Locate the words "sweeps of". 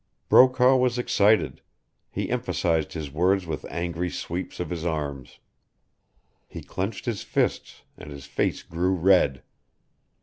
4.09-4.71